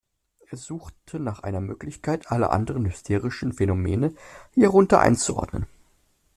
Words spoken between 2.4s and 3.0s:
anderen